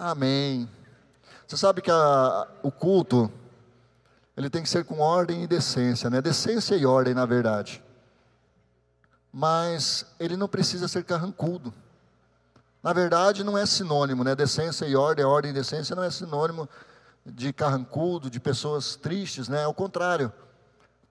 [0.00, 0.70] Amém.
[1.44, 3.28] Você sabe que a, o culto,
[4.36, 6.22] ele tem que ser com ordem e decência, né?
[6.22, 7.82] Decência e ordem, na verdade.
[9.32, 11.74] Mas ele não precisa ser carrancudo.
[12.80, 14.36] Na verdade, não é sinônimo, né?
[14.36, 16.68] Decência e ordem, ordem e decência não é sinônimo
[17.26, 19.64] de carrancudo, de pessoas tristes, né?
[19.64, 20.32] É o contrário.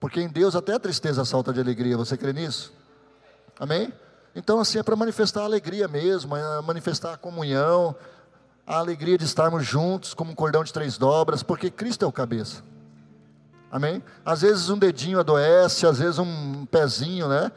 [0.00, 1.94] Porque em Deus até a tristeza salta de alegria.
[1.98, 2.72] Você crê nisso?
[3.60, 3.92] Amém?
[4.34, 7.94] Então, assim, é para manifestar a alegria mesmo, é manifestar a comunhão,
[8.68, 12.12] a alegria de estarmos juntos como um cordão de três dobras, porque Cristo é o
[12.12, 12.62] cabeça.
[13.72, 14.04] Amém?
[14.22, 17.50] Às vezes um dedinho adoece, às vezes um pezinho, né?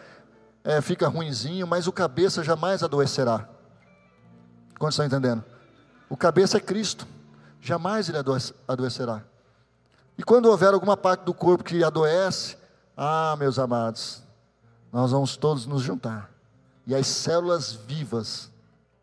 [0.64, 3.50] É, fica ruinzinho, mas o cabeça jamais adoecerá.
[4.80, 5.44] Quantos estão entendendo?
[6.10, 7.06] O cabeça é Cristo,
[7.60, 8.18] jamais ele
[8.66, 9.22] adoecerá.
[10.18, 12.56] E quando houver alguma parte do corpo que adoece,
[12.96, 14.24] ah, meus amados,
[14.94, 16.32] nós vamos todos nos juntar.
[16.88, 18.51] E as células vivas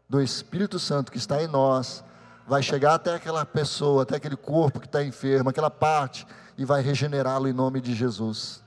[0.08, 2.02] do Espírito Santo que está em nós,
[2.46, 6.80] vai chegar até aquela pessoa, até aquele corpo que está enfermo, aquela parte, e vai
[6.80, 8.62] regenerá-lo em nome de Jesus.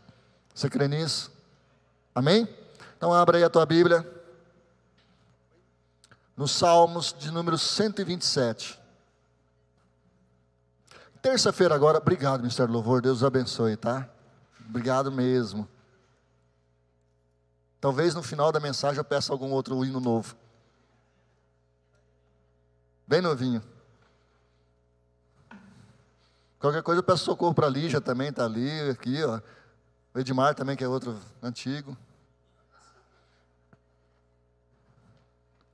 [0.54, 1.32] Você crê nisso?
[2.14, 2.48] Amém?
[2.96, 4.08] Então abra aí a tua Bíblia.
[6.38, 8.80] Nos Salmos de número 127.
[11.22, 14.10] Terça-feira agora, obrigado, Ministério Louvor, Deus abençoe, tá?
[14.68, 15.68] Obrigado mesmo.
[17.80, 20.36] Talvez no final da mensagem eu peça algum outro hino novo.
[23.12, 23.62] Bem novinho.
[26.58, 29.42] Qualquer coisa eu peço socorro para a Lígia também, está ali, aqui, ó.
[30.14, 31.98] O Edmar também, que é outro antigo.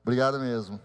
[0.01, 0.81] Obrigado mesmo.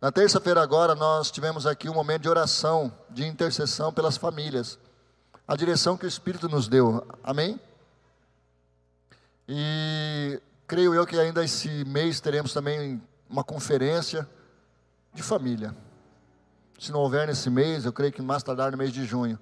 [0.00, 4.78] Na terça-feira agora nós tivemos aqui um momento de oração, de intercessão pelas famílias.
[5.46, 7.06] A direção que o Espírito nos deu.
[7.22, 7.60] Amém?
[9.46, 14.28] E creio eu que ainda esse mês teremos também uma conferência
[15.14, 15.74] de família.
[16.78, 19.38] Se não houver nesse mês, eu creio que mais tardar no mês de junho.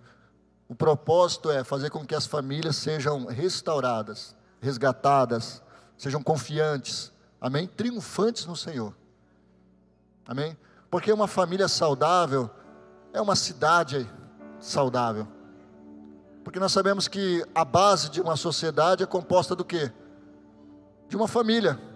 [0.68, 5.62] O propósito é fazer com que as famílias sejam restauradas, resgatadas,
[5.96, 7.66] sejam confiantes, amém?
[7.66, 8.94] Triunfantes no Senhor.
[10.26, 10.56] Amém?
[10.90, 12.50] Porque uma família saudável
[13.12, 14.08] é uma cidade
[14.60, 15.26] saudável.
[16.44, 19.90] Porque nós sabemos que a base de uma sociedade é composta do quê?
[21.08, 21.87] De uma família.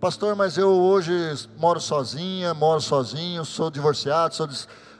[0.00, 1.12] Pastor, mas eu hoje
[1.56, 4.48] moro sozinha, moro sozinho, sou divorciado, sou,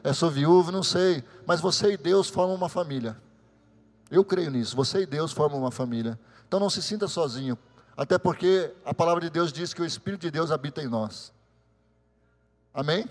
[0.03, 1.23] é, sou viúvo, não sei.
[1.47, 3.17] Mas você e Deus formam uma família.
[4.11, 4.75] Eu creio nisso.
[4.75, 6.19] Você e Deus formam uma família.
[6.49, 7.57] Então não se sinta sozinho.
[7.97, 11.33] Até porque a palavra de Deus diz que o Espírito de Deus habita em nós.
[12.75, 13.09] Amém?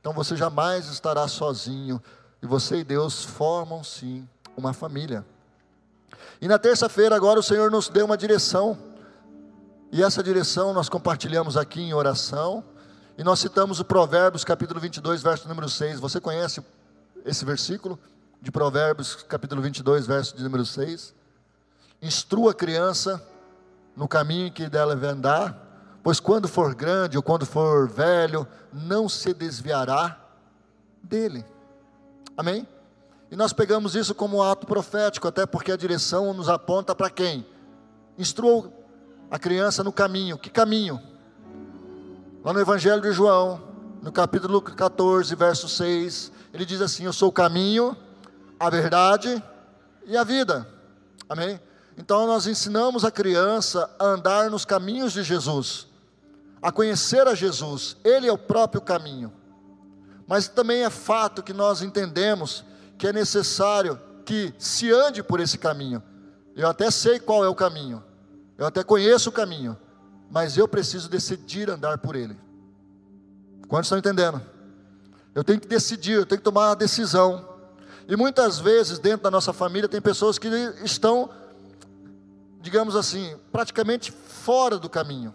[0.00, 2.02] Então você jamais estará sozinho.
[2.42, 4.26] E você e Deus formam sim
[4.56, 5.22] uma família.
[6.40, 8.89] E na terça-feira, agora, o Senhor nos deu uma direção.
[9.92, 12.64] E essa direção nós compartilhamos aqui em oração.
[13.18, 16.00] E nós citamos o Provérbios, capítulo 22, verso número 6.
[16.00, 16.62] Você conhece
[17.24, 17.98] esse versículo?
[18.40, 21.14] De Provérbios, capítulo 22, verso de número 6.
[22.00, 23.22] Instrua a criança
[23.94, 25.70] no caminho que dela deve andar
[26.02, 30.18] pois quando for grande ou quando for velho, não se desviará
[31.02, 31.44] dele.
[32.36, 32.66] Amém?
[33.30, 37.10] E nós pegamos isso como um ato profético, até porque a direção nos aponta para
[37.10, 37.46] quem?
[38.18, 38.72] Instrua
[39.30, 40.36] a criança no caminho.
[40.36, 41.00] Que caminho?
[42.44, 43.60] Lá no Evangelho de João,
[44.02, 47.96] no capítulo 14, verso 6, ele diz assim: Eu sou o caminho,
[48.58, 49.42] a verdade
[50.06, 50.66] e a vida.
[51.28, 51.60] Amém?
[51.96, 55.90] Então nós ensinamos a criança a andar nos caminhos de Jesus
[56.62, 59.32] a conhecer a Jesus, Ele é o próprio caminho.
[60.26, 62.64] Mas também é fato que nós entendemos
[62.98, 66.02] que é necessário que se ande por esse caminho.
[66.54, 68.04] Eu até sei qual é o caminho,
[68.60, 69.74] eu até conheço o caminho,
[70.30, 72.38] mas eu preciso decidir andar por ele.
[73.66, 74.38] Quantos estão entendendo?
[75.34, 77.42] Eu tenho que decidir, eu tenho que tomar uma decisão.
[78.06, 80.46] E muitas vezes, dentro da nossa família, tem pessoas que
[80.84, 81.30] estão,
[82.60, 85.32] digamos assim, praticamente fora do caminho.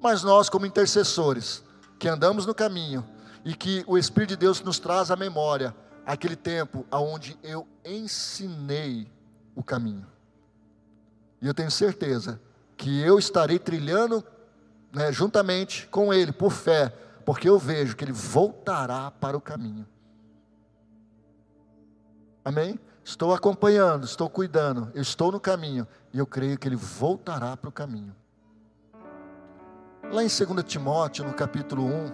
[0.00, 1.64] Mas nós, como intercessores,
[1.98, 3.04] que andamos no caminho
[3.44, 5.74] e que o Espírito de Deus nos traz à memória
[6.06, 9.10] aquele tempo aonde eu ensinei
[9.56, 10.06] o caminho.
[11.40, 12.40] E eu tenho certeza
[12.76, 14.24] que eu estarei trilhando
[14.92, 16.88] né, juntamente com Ele, por fé,
[17.24, 19.86] porque eu vejo que Ele voltará para o caminho.
[22.44, 22.78] Amém?
[23.04, 27.68] Estou acompanhando, estou cuidando, eu estou no caminho e eu creio que Ele voltará para
[27.68, 28.14] o caminho.
[30.10, 32.12] Lá em 2 Timóteo, no capítulo 1,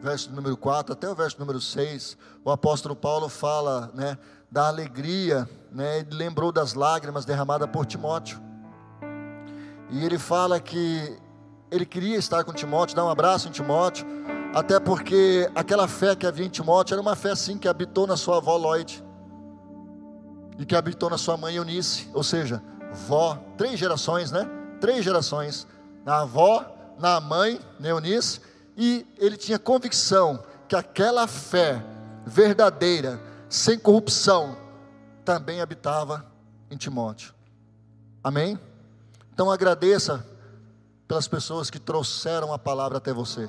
[0.00, 4.18] verso número 4 até o verso número 6, o apóstolo Paulo fala né,
[4.50, 8.47] da alegria, né, ele lembrou das lágrimas derramadas por Timóteo.
[9.90, 11.16] E ele fala que
[11.70, 14.06] ele queria estar com Timóteo, dar um abraço em Timóteo,
[14.54, 18.16] até porque aquela fé que havia em Timóteo era uma fé sim que habitou na
[18.16, 19.04] sua avó Lloyd
[20.58, 22.62] e que habitou na sua mãe Eunice, ou seja,
[23.06, 24.48] vó, três gerações, né?
[24.80, 25.66] Três gerações,
[26.04, 26.64] na avó,
[26.98, 28.40] na mãe, Eunice,
[28.76, 31.82] e ele tinha convicção que aquela fé
[32.26, 34.56] verdadeira, sem corrupção,
[35.24, 36.26] também habitava
[36.70, 37.34] em Timóteo.
[38.22, 38.58] Amém?
[39.38, 40.26] Então agradeça
[41.06, 43.48] pelas pessoas que trouxeram a palavra até você.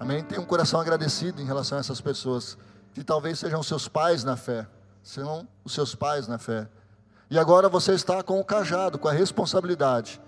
[0.00, 0.24] Amém?
[0.24, 2.58] Tenha um coração agradecido em relação a essas pessoas,
[2.92, 4.66] que talvez sejam seus pais na fé,
[5.00, 6.68] serão os seus pais na fé.
[7.30, 10.20] E agora você está com o cajado, com a responsabilidade,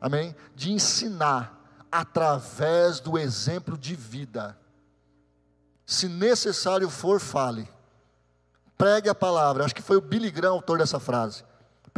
[0.00, 0.34] amém?
[0.56, 4.58] De ensinar através do exemplo de vida.
[5.86, 7.70] Se necessário for, fale.
[8.76, 9.64] Pregue a palavra.
[9.64, 11.44] Acho que foi o Billy Graham autor dessa frase.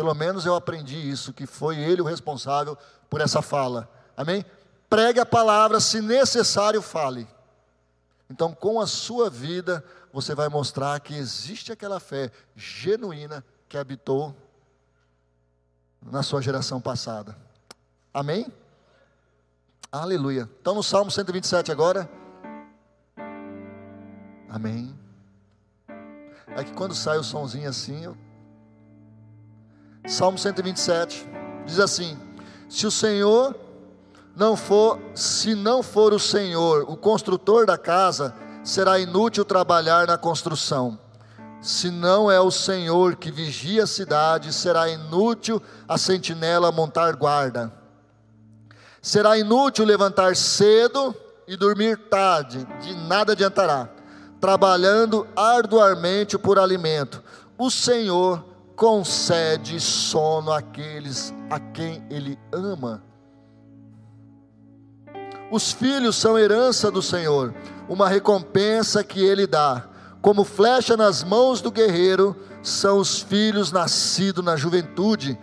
[0.01, 2.75] Pelo menos eu aprendi isso, que foi ele o responsável
[3.11, 3.87] por essa fala.
[4.17, 4.43] Amém?
[4.89, 7.29] Pregue a palavra, se necessário, fale.
[8.31, 14.35] Então, com a sua vida, você vai mostrar que existe aquela fé genuína que habitou
[16.01, 17.37] na sua geração passada.
[18.15, 18.51] Amém?
[19.93, 20.49] Aleluia.
[20.63, 22.09] Então, no Salmo 127 agora.
[24.49, 24.99] Amém.
[26.57, 28.30] É que quando sai o sonzinho assim, eu...
[30.07, 31.29] Salmo 127
[31.67, 32.19] diz assim:
[32.69, 33.55] Se o Senhor
[34.35, 40.17] não for, se não for o Senhor, o construtor da casa, será inútil trabalhar na
[40.17, 40.99] construção.
[41.61, 47.73] Se não é o Senhor que vigia a cidade, será inútil a sentinela montar guarda.
[49.03, 51.15] Será inútil levantar cedo
[51.47, 53.89] e dormir tarde, de nada adiantará
[54.41, 57.23] trabalhando arduamente por alimento.
[57.59, 58.43] O Senhor
[58.81, 63.05] concede sono àqueles a quem Ele ama.
[65.53, 67.55] Os filhos são herança do Senhor,
[67.91, 69.87] uma recompensa que Ele dá.
[70.23, 75.39] Como flecha nas mãos do guerreiro, são os filhos nascidos na juventude.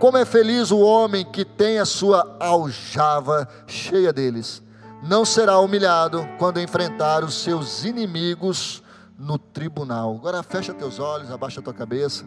[0.00, 4.60] Como é feliz o homem que tem a sua aljava cheia deles
[5.04, 8.82] não será humilhado quando enfrentar os seus inimigos
[9.18, 10.14] no tribunal.
[10.16, 12.24] Agora fecha teus olhos, abaixa tua cabeça.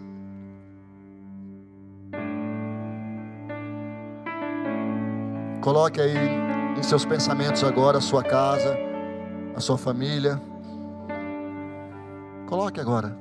[5.65, 6.15] Coloque aí
[6.77, 8.77] em seus pensamentos agora a sua casa,
[9.55, 10.39] a sua família.
[12.45, 13.17] Coloque agora.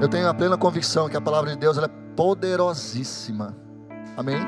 [0.00, 1.86] Eu tenho a plena convicção que a palavra de Deus é
[2.16, 3.54] poderosíssima.
[4.16, 4.38] Amém?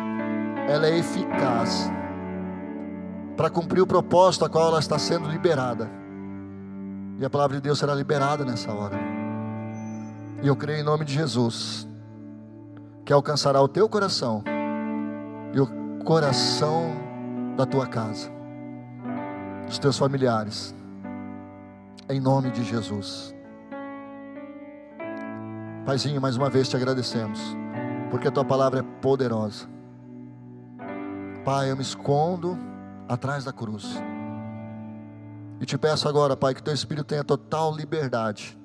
[0.71, 1.93] Ela é eficaz
[3.37, 5.87] para cumprir o propósito a qual ela está sendo liberada.
[7.21, 8.97] E a palavra de Deus será liberada nessa hora.
[10.43, 11.87] E eu creio em nome de Jesus,
[13.05, 14.43] que alcançará o teu coração
[15.57, 15.67] e o
[16.05, 16.95] coração
[17.57, 18.31] da tua casa,
[19.65, 20.75] dos teus familiares,
[22.11, 23.35] em nome de Jesus.
[25.87, 27.41] Paizinho, mais uma vez te agradecemos,
[28.11, 29.67] porque a tua palavra é poderosa.
[31.43, 32.59] Pai, eu me escondo
[33.09, 33.99] atrás da cruz.
[35.59, 38.59] E te peço agora, Pai, que teu Espírito tenha total liberdade,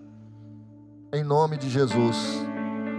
[1.14, 2.18] em nome de Jesus,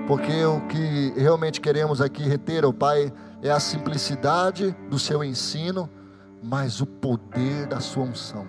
[0.07, 3.13] porque o que realmente queremos aqui reter, oh Pai,
[3.43, 5.91] é a simplicidade do seu ensino,
[6.43, 8.47] mas o poder da sua unção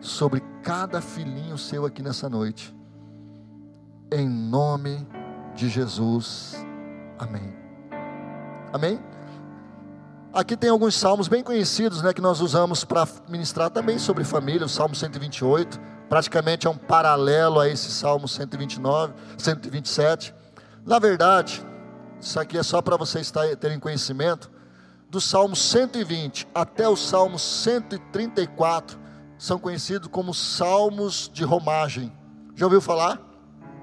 [0.00, 2.74] sobre cada filhinho seu aqui nessa noite,
[4.10, 5.06] em nome
[5.54, 6.56] de Jesus,
[7.18, 7.54] amém.
[8.72, 8.98] Amém?
[10.32, 14.64] Aqui tem alguns salmos bem conhecidos, né, que nós usamos para ministrar também sobre família,
[14.64, 20.34] o Salmo 128, praticamente é um paralelo a esse Salmo 129, 127.
[20.86, 21.62] Na verdade,
[22.20, 24.50] isso aqui é só para vocês terem conhecimento,
[25.08, 29.00] do Salmo 120 até o Salmo 134
[29.36, 32.12] são conhecidos como salmos de romagem.
[32.54, 33.18] Já ouviu falar?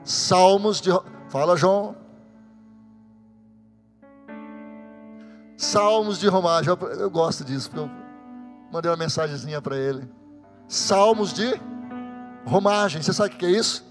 [0.03, 0.91] Salmos de
[1.29, 1.95] Fala, João.
[5.57, 6.69] Salmos de romagem.
[6.69, 7.91] Eu, eu gosto disso, porque eu
[8.71, 10.07] mandei uma mensagenzinha para ele.
[10.67, 11.59] Salmos de
[12.45, 13.01] romagem.
[13.01, 13.83] Você sabe o que é isso?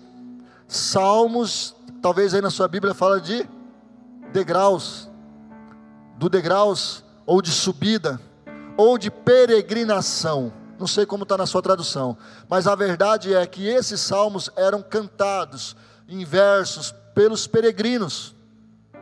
[0.68, 3.46] Salmos, talvez aí na sua Bíblia fala de
[4.32, 5.10] degraus,
[6.16, 8.20] do degraus, ou de subida,
[8.76, 10.52] ou de peregrinação.
[10.78, 12.16] Não sei como está na sua tradução,
[12.48, 15.76] mas a verdade é que esses salmos eram cantados
[16.08, 18.34] em versos pelos peregrinos,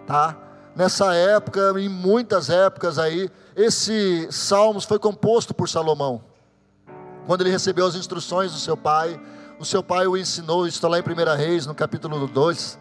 [0.06, 0.44] tá?
[0.74, 6.22] nessa época, em muitas épocas aí, esse Salmos foi composto por Salomão.
[7.26, 9.20] Quando ele recebeu as instruções do seu pai,
[9.58, 12.78] o seu pai o ensinou, isso está lá em 1 Reis, no capítulo 2.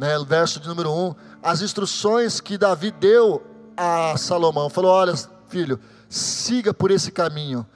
[0.00, 3.42] Né, verso de número 1, as instruções que Davi deu
[3.76, 4.70] a Salomão.
[4.70, 5.12] Falou: Olha,
[5.46, 5.78] filho,
[6.08, 7.66] siga por esse caminho,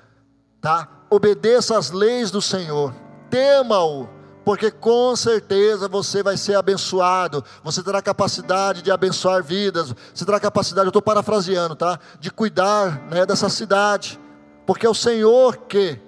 [0.58, 0.88] tá?
[1.10, 2.94] Obedeça às leis do Senhor,
[3.28, 4.08] tema-o,
[4.42, 10.40] porque com certeza você vai ser abençoado, você terá capacidade de abençoar vidas, você terá
[10.40, 12.00] capacidade, eu estou parafraseando, tá?
[12.18, 14.18] De cuidar né, dessa cidade,
[14.64, 16.00] porque é o Senhor que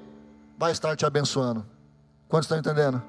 [0.56, 1.64] vai estar te abençoando.
[2.26, 3.02] Quantos estão entendendo?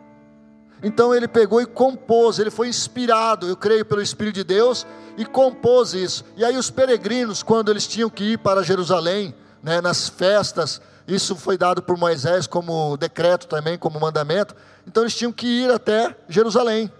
[0.81, 4.86] Então ele pegou e compôs, ele foi inspirado, eu creio, pelo Espírito de Deus,
[5.17, 6.24] e compôs isso.
[6.36, 11.36] E aí os peregrinos, quando eles tinham que ir para Jerusalém, né, nas festas, isso
[11.36, 14.55] foi dado por Moisés como decreto também, como mandamento.
[14.86, 16.91] Então eles tinham que ir até Jerusalém.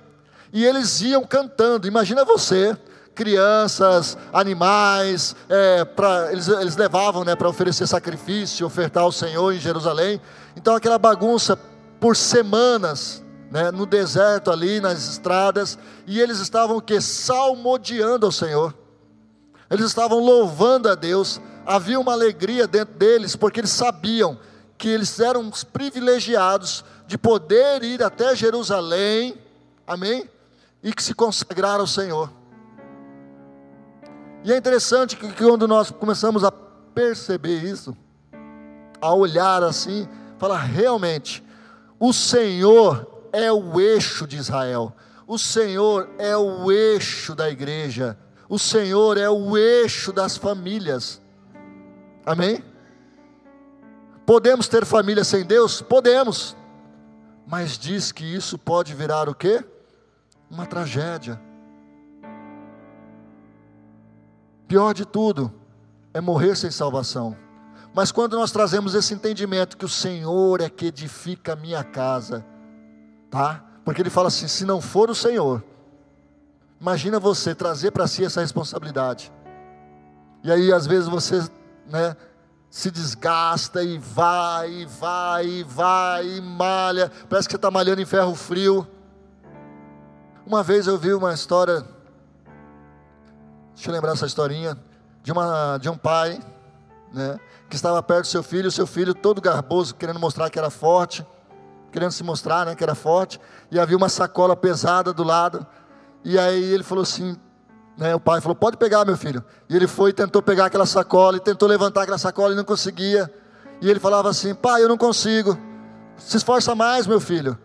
[0.52, 1.88] E eles iam cantando.
[1.88, 2.76] Imagina você,
[3.14, 9.60] crianças, animais, é, pra, eles, eles levavam né, para oferecer sacrifício, ofertar ao Senhor em
[9.60, 10.22] Jerusalém.
[10.56, 11.60] Então aquela bagunça
[12.00, 17.00] por semanas, né, no deserto ali, nas estradas, e eles estavam que?
[17.00, 18.74] Salmodiando ao Senhor.
[19.70, 21.42] Eles estavam louvando a Deus.
[21.66, 24.40] Havia uma alegria dentro deles, porque eles sabiam
[24.78, 29.38] que eles eram os privilegiados de poder ir até Jerusalém,
[29.86, 30.30] amém?
[30.84, 32.32] E que se consagraram ao Senhor.
[34.44, 37.96] E é interessante que, que quando nós começamos a perceber isso,
[39.02, 41.44] a olhar assim, falar realmente,
[42.00, 44.96] o Senhor é o eixo de Israel.
[45.28, 48.18] O Senhor é o eixo da igreja.
[48.48, 51.22] O Senhor é o eixo das famílias.
[52.26, 52.64] Amém?
[54.26, 55.82] Podemos ter família sem Deus?
[55.82, 56.56] Podemos.
[57.46, 59.64] Mas diz que isso pode virar o quê?
[60.50, 61.40] Uma tragédia.
[64.68, 65.54] Pior de tudo
[66.14, 67.38] é morrer sem salvação.
[67.94, 72.46] Mas quando nós trazemos esse entendimento que o Senhor é que edifica a minha casa,
[73.38, 73.64] tá?
[73.86, 75.64] Porque ele fala assim: se não for o Senhor,
[76.82, 79.32] imagina você trazer para si essa responsabilidade.
[80.44, 81.48] E aí às vezes você,
[81.86, 82.16] né,
[82.70, 88.02] se desgasta e vai, e vai, e vai, e malha, parece que você está malhando
[88.02, 88.88] em ferro frio.
[90.46, 91.86] Uma vez eu vi uma história,
[93.76, 94.78] deixa eu lembrar essa historinha,
[95.22, 96.40] de, uma, de um pai,
[97.14, 97.38] né,
[97.70, 100.70] que estava perto do seu filho, o seu filho todo garboso, querendo mostrar que era
[100.70, 101.26] forte
[101.98, 105.66] querendo se mostrar, né, que era forte, e havia uma sacola pesada do lado.
[106.24, 107.36] E aí ele falou assim,
[107.98, 109.44] né, o pai falou: "Pode pegar, meu filho".
[109.68, 112.64] E ele foi e tentou pegar aquela sacola e tentou levantar aquela sacola e não
[112.64, 113.34] conseguia.
[113.82, 115.58] E ele falava assim: "Pai, eu não consigo.
[116.18, 117.58] Se esforça mais, meu filho".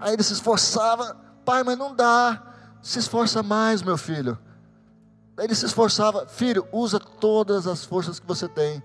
[0.00, 1.14] Aí ele se esforçava:
[1.44, 2.42] "Pai, mas não dá.
[2.80, 4.38] Se esforça mais, meu filho".
[5.36, 8.82] Aí ele se esforçava: "Filho, usa todas as forças que você tem".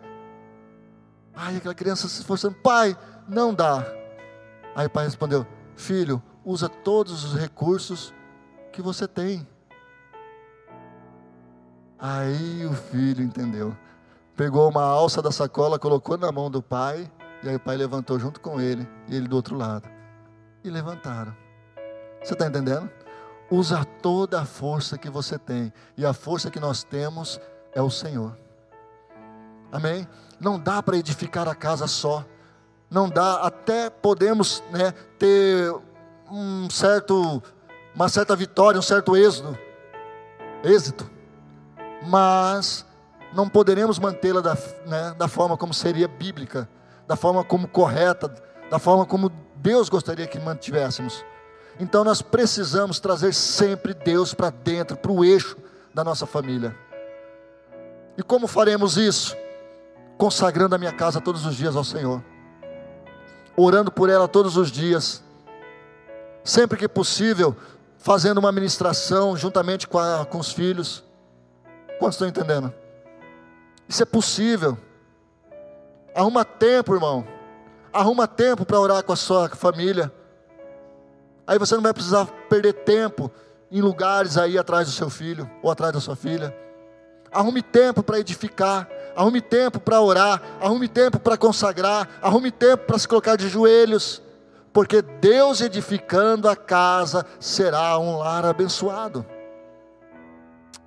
[1.34, 3.86] Aí aquela criança se esforçando: "Pai, não dá".
[4.76, 8.14] Aí o pai respondeu: Filho, usa todos os recursos
[8.72, 9.48] que você tem.
[11.98, 13.76] Aí o filho entendeu.
[14.36, 17.10] Pegou uma alça da sacola, colocou na mão do pai,
[17.42, 19.88] e aí o pai levantou junto com ele, e ele do outro lado.
[20.62, 21.36] E levantaram.
[22.22, 22.90] Você está entendendo?
[23.50, 27.40] Usa toda a força que você tem, e a força que nós temos
[27.72, 28.38] é o Senhor.
[29.72, 30.06] Amém?
[30.40, 32.26] Não dá para edificar a casa só
[32.90, 35.74] não dá, até podemos né, ter
[36.32, 37.42] um certo,
[37.94, 39.58] uma certa vitória, um certo êxito,
[40.64, 41.10] êxito,
[42.08, 42.86] mas
[43.34, 46.70] não poderemos mantê-la da, né, da forma como seria bíblica,
[47.08, 48.34] da forma como correta,
[48.70, 51.26] da forma como Deus gostaria que mantivéssemos.
[51.80, 55.58] Então nós precisamos trazer sempre Deus para dentro, para o eixo
[55.94, 56.76] da nossa família.
[58.18, 59.36] E como faremos isso?
[60.18, 62.24] Consagrando a minha casa todos os dias ao Senhor
[63.58, 65.24] orando por ela todos os dias,
[66.44, 67.56] sempre que possível,
[67.98, 71.04] fazendo uma ministração juntamente com, a, com os filhos.
[71.98, 72.74] Quantos estão entendendo?
[73.88, 74.78] Isso é possível.
[76.14, 77.26] Arruma tempo, irmão.
[77.92, 80.12] Arruma tempo para orar com a sua família.
[81.48, 83.32] Aí você não vai precisar perder tempo
[83.72, 86.56] em lugares aí atrás do seu filho ou atrás da sua filha.
[87.32, 93.00] Arrume tempo para edificar arrume tempo para orar, arrume tempo para consagrar, arrume tempo para
[93.00, 94.22] se colocar de joelhos,
[94.74, 99.26] porque Deus edificando a casa será um lar abençoado.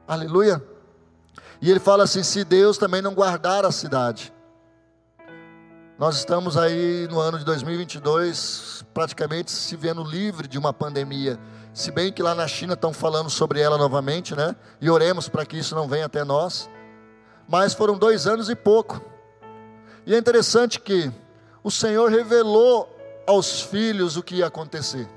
[0.07, 0.63] Aleluia.
[1.61, 4.33] E ele fala assim: se Deus também não guardar a cidade.
[5.99, 11.37] Nós estamos aí no ano de 2022, praticamente se vendo livre de uma pandemia.
[11.75, 14.55] Se bem que lá na China estão falando sobre ela novamente, né?
[14.81, 16.71] E oremos para que isso não venha até nós
[17.49, 19.01] mas foram dois anos e pouco.
[20.05, 21.11] E é interessante que
[21.65, 22.95] o Senhor revelou
[23.27, 25.09] aos filhos o que ia acontecer.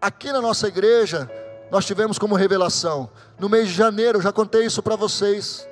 [0.00, 1.30] aqui na nossa igreja,
[1.70, 3.08] nós tivemos como revelação.
[3.38, 5.66] No mês de janeiro, já contei isso para vocês.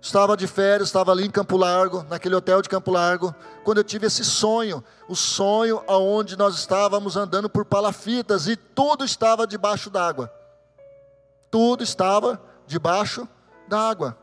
[0.00, 3.84] Estava de férias, estava ali em Campo Largo, naquele hotel de Campo Largo, quando eu
[3.84, 9.90] tive esse sonho, o sonho aonde nós estávamos andando por palafitas e tudo estava debaixo
[9.90, 10.32] d'água.
[11.50, 13.28] Tudo estava debaixo
[13.68, 14.16] d'água.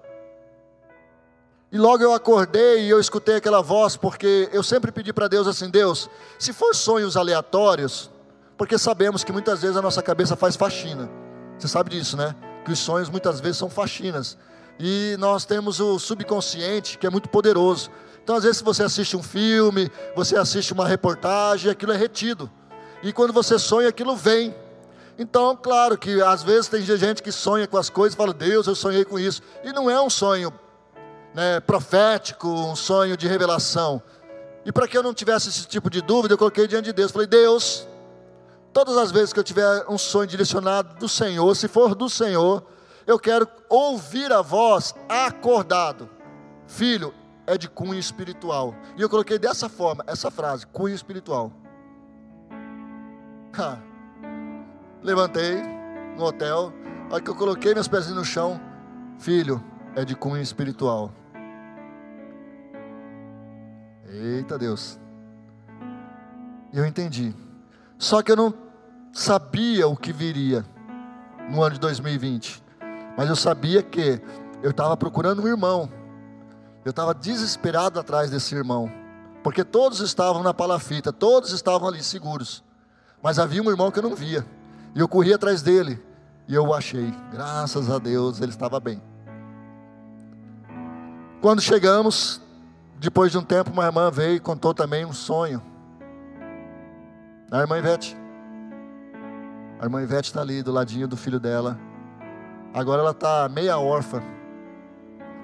[1.71, 5.47] E logo eu acordei e eu escutei aquela voz, porque eu sempre pedi para Deus
[5.47, 8.11] assim: Deus, se for sonhos aleatórios,
[8.57, 11.09] porque sabemos que muitas vezes a nossa cabeça faz faxina.
[11.57, 12.35] Você sabe disso, né?
[12.63, 14.37] Que os sonhos muitas vezes são faxinas.
[14.79, 17.89] E nós temos o subconsciente, que é muito poderoso.
[18.23, 22.49] Então, às vezes, você assiste um filme, você assiste uma reportagem, aquilo é retido.
[23.01, 24.55] E quando você sonha, aquilo vem.
[25.17, 28.65] Então, claro que às vezes tem gente que sonha com as coisas e fala, Deus,
[28.65, 29.41] eu sonhei com isso.
[29.63, 30.51] E não é um sonho
[31.33, 34.01] né, profético, um sonho de revelação.
[34.65, 37.11] E para que eu não tivesse esse tipo de dúvida, eu coloquei diante de Deus.
[37.11, 37.87] Falei, Deus,
[38.71, 42.63] todas as vezes que eu tiver um sonho direcionado do Senhor, se for do Senhor,
[43.05, 46.09] eu quero ouvir a voz acordado.
[46.65, 47.13] Filho,
[47.45, 48.73] é de cunho espiritual.
[48.97, 51.51] E eu coloquei dessa forma, essa frase, cunho espiritual.
[53.57, 53.92] Ha.
[55.03, 55.61] Levantei
[56.17, 56.71] no hotel,
[57.11, 58.59] a que eu coloquei meus pezinhos no chão,
[59.19, 59.61] filho,
[59.95, 61.11] é de cunho espiritual.
[64.07, 64.97] Eita Deus.
[66.71, 67.35] Eu entendi.
[67.97, 68.53] Só que eu não
[69.11, 70.65] sabia o que viria
[71.49, 72.63] no ano de 2020.
[73.17, 74.21] Mas eu sabia que
[74.61, 75.91] eu estava procurando um irmão.
[76.85, 78.91] Eu estava desesperado atrás desse irmão.
[79.43, 82.63] Porque todos estavam na palafita, todos estavam ali seguros.
[83.21, 84.45] Mas havia um irmão que eu não via.
[84.95, 86.01] E eu corri atrás dele.
[86.47, 87.13] E eu o achei.
[87.31, 89.01] Graças a Deus, ele estava bem.
[91.41, 92.41] Quando chegamos,
[92.99, 95.61] depois de um tempo, uma irmã veio e contou também um sonho.
[97.51, 98.15] A irmã Ivete.
[99.79, 101.77] A irmã Ivete está ali do ladinho do filho dela.
[102.73, 104.21] Agora ela está meia órfã.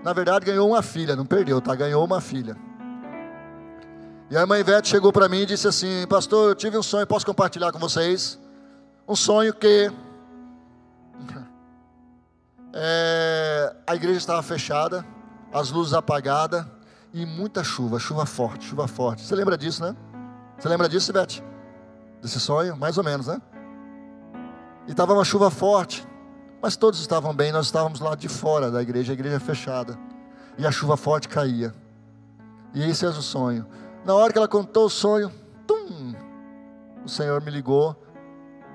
[0.03, 1.75] Na verdade, ganhou uma filha, não perdeu, tá?
[1.75, 2.55] Ganhou uma filha.
[4.31, 7.05] E a irmã Ivete chegou para mim e disse assim: Pastor, eu tive um sonho,
[7.05, 8.39] posso compartilhar com vocês?
[9.09, 9.91] Um sonho que
[12.71, 15.03] é, a igreja estava fechada,
[15.51, 16.63] as luzes apagadas
[17.11, 19.23] e muita chuva, chuva forte, chuva forte.
[19.23, 19.95] Você lembra disso, né?
[20.59, 21.43] Você lembra disso, Ivete?
[22.21, 22.77] Desse sonho?
[22.77, 23.41] Mais ou menos, né?
[24.87, 26.07] E estava uma chuva forte.
[26.61, 29.97] Mas todos estavam bem, nós estávamos lá de fora da igreja, a igreja fechada.
[30.55, 31.73] E a chuva forte caía.
[32.75, 33.65] E esse é o sonho.
[34.05, 35.31] Na hora que ela contou o sonho,
[35.65, 36.13] tum,
[37.03, 37.99] o Senhor me ligou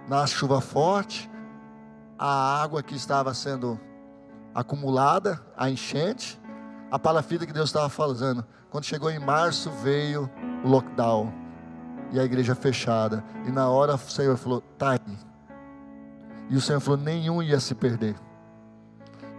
[0.08, 1.30] na chuva forte,
[2.18, 3.80] a água que estava sendo
[4.54, 6.40] acumulada, a enchente,
[6.90, 8.44] a palafita que Deus estava fazendo.
[8.70, 10.30] Quando chegou em março, veio
[10.64, 11.32] o lockdown
[12.12, 13.24] e a igreja fechada.
[13.46, 15.18] E na hora o Senhor falou: tá aí
[16.50, 18.14] e o Senhor falou: nenhum ia se perder.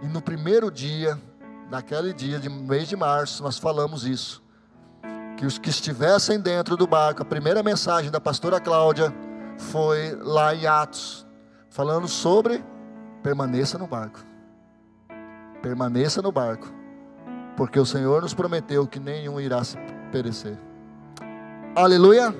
[0.02, 1.18] E no primeiro dia,
[1.70, 4.42] naquele dia de mês de março, nós falamos isso.
[5.36, 9.14] Que os que estivessem dentro do barco, a primeira mensagem da pastora Cláudia
[9.58, 11.26] foi lá em Atos,
[11.70, 12.64] falando sobre
[13.22, 14.20] permaneça no barco.
[15.62, 16.72] Permaneça no barco.
[17.56, 19.76] Porque o Senhor nos prometeu que nenhum irá se
[20.12, 20.58] perecer.
[21.74, 22.34] Aleluia.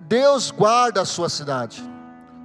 [0.00, 1.82] Deus guarda a sua cidade.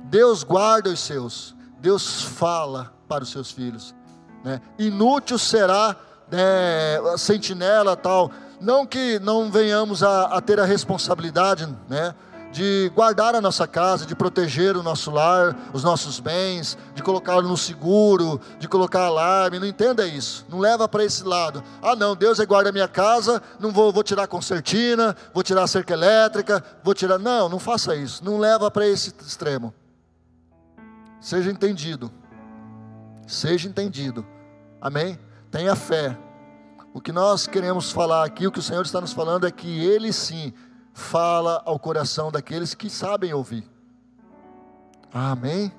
[0.05, 3.95] Deus guarda os seus, Deus fala para os seus filhos.
[4.43, 4.59] Né?
[4.77, 5.95] Inútil será
[6.29, 8.29] né, a sentinela tal.
[8.59, 12.13] Não que não venhamos a, a ter a responsabilidade, né?
[12.51, 17.47] De guardar a nossa casa, de proteger o nosso lar, os nossos bens, de colocá-lo
[17.47, 19.59] no seguro, de colocar alarme.
[19.59, 20.45] Não entenda isso.
[20.49, 21.63] Não leva para esse lado.
[21.81, 25.63] Ah, não, Deus é guarda a minha casa, não vou, vou tirar concertina, vou tirar
[25.63, 27.17] a cerca elétrica, vou tirar.
[27.17, 28.23] Não, não faça isso.
[28.23, 29.73] Não leva para esse extremo.
[31.21, 32.11] Seja entendido.
[33.25, 34.25] Seja entendido.
[34.81, 35.17] Amém?
[35.49, 36.17] Tenha fé.
[36.93, 39.79] O que nós queremos falar aqui, o que o Senhor está nos falando é que
[39.79, 40.53] Ele sim
[40.93, 43.69] fala ao coração daqueles que sabem ouvir.
[45.13, 45.71] Amém?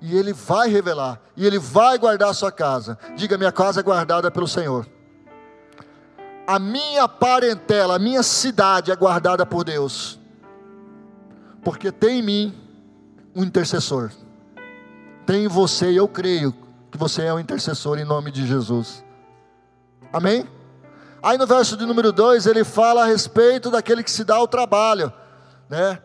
[0.00, 2.98] E Ele vai revelar, e Ele vai guardar a sua casa.
[3.16, 4.86] Diga: minha casa é guardada pelo Senhor.
[6.46, 10.18] A minha parentela, a minha cidade é guardada por Deus,
[11.62, 12.54] porque tem em mim
[13.34, 14.10] um intercessor
[15.24, 16.54] tem em você, e eu creio
[16.90, 19.04] que você é um intercessor em nome de Jesus.
[20.12, 20.46] Amém?
[21.22, 24.48] Aí no verso de número 2 ele fala a respeito daquele que se dá o
[24.48, 25.12] trabalho,
[25.70, 26.00] né?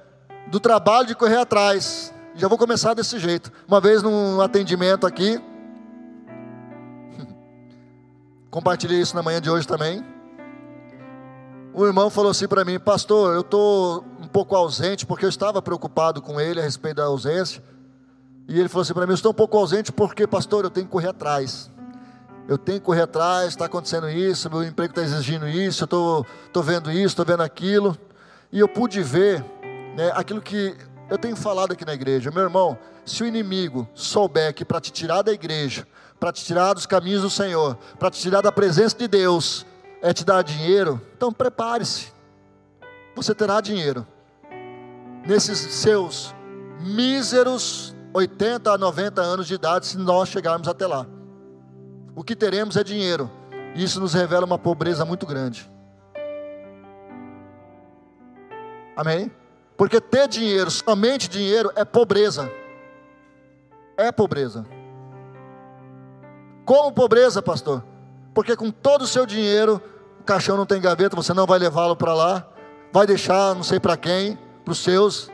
[0.46, 2.14] Do trabalho de correr atrás.
[2.36, 3.52] Já vou começar desse jeito.
[3.68, 5.42] Uma vez num atendimento aqui,
[8.52, 10.06] compartilhei isso na manhã de hoje também.
[11.74, 15.64] o irmão falou assim para mim, pastor, eu estou um pouco ausente porque eu estava
[15.64, 17.64] preocupado com ele a respeito da ausência.
[18.48, 20.86] E ele falou assim para mim, eu estou um pouco ausente porque, pastor, eu tenho
[20.86, 21.72] que correr atrás.
[22.48, 26.24] Eu tenho que correr atrás, está acontecendo isso, meu emprego está exigindo isso, eu estou
[26.24, 27.98] tô, tô vendo isso, estou vendo aquilo.
[28.52, 29.44] E eu pude ver
[29.96, 30.74] né, aquilo que
[31.10, 32.32] eu tenho falado aqui na igreja.
[32.32, 35.86] Meu irmão, se o inimigo souber que para te tirar da igreja,
[36.18, 39.66] para te tirar dos caminhos do Senhor, para te tirar da presença de Deus,
[40.02, 42.14] é te dar dinheiro, então prepare-se.
[43.16, 44.08] Você terá dinheiro.
[45.26, 46.34] Nesses seus
[46.80, 51.06] míseros 80 a 90 anos de idade, se nós chegarmos até lá.
[52.18, 53.30] O que teremos é dinheiro.
[53.76, 55.70] Isso nos revela uma pobreza muito grande.
[58.96, 59.32] Amém?
[59.78, 62.52] Porque ter dinheiro, somente dinheiro, é pobreza.
[63.96, 64.66] É pobreza.
[66.66, 67.84] Como pobreza, pastor?
[68.34, 69.80] Porque com todo o seu dinheiro,
[70.20, 72.48] o caixão não tem gaveta, você não vai levá-lo para lá,
[72.92, 75.30] vai deixar não sei para quem, para os seus,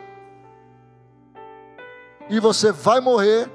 [2.30, 3.50] e você vai morrer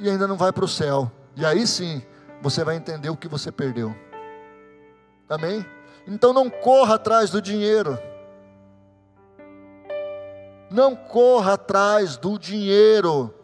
[0.00, 1.08] e ainda não vai para o céu.
[1.36, 2.02] E aí sim,
[2.44, 3.96] você vai entender o que você perdeu.
[5.26, 5.64] Amém?
[6.06, 7.98] Então não corra atrás do dinheiro.
[10.70, 13.34] Não corra atrás do dinheiro.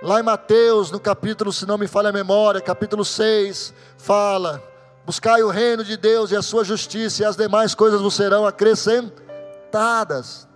[0.00, 4.62] Lá em Mateus, no capítulo, se não me falha a memória, capítulo 6, fala:
[5.04, 8.46] Buscai o reino de Deus e a sua justiça, e as demais coisas vos serão
[8.46, 10.46] acrescentadas.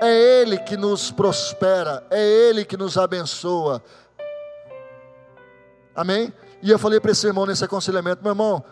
[0.00, 3.82] É Ele que nos prospera, é Ele que nos abençoa.
[5.94, 6.32] Amém?
[6.62, 8.64] E eu falei para esse irmão nesse aconselhamento, meu irmão,